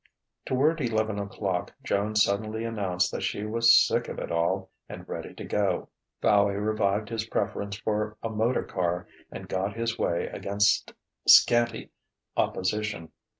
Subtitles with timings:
[0.47, 5.35] Toward eleven o'clock, Joan suddenly announced that she was sick of it all and ready
[5.35, 5.89] to go.
[6.23, 10.91] Fowey revived his preference for a motor car, and got his way against
[11.27, 11.91] scanty
[12.35, 13.11] opposition.